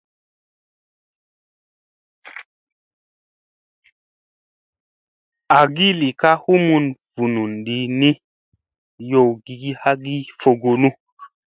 [5.59, 6.85] Agi li ka humun
[7.15, 8.09] vunun di ni
[9.11, 10.89] yowgi hagi fogonu.